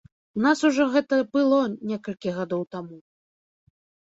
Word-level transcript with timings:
У 0.37 0.41
нас 0.45 0.61
ужо 0.69 0.87
гэта 0.95 1.19
было 1.35 1.59
некалькі 1.91 2.29
гадоў 2.39 2.65
таму. 2.79 2.97